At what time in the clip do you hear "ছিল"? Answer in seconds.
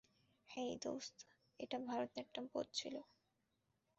2.73-2.95